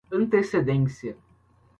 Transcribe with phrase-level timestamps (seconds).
[0.11, 1.15] antecedência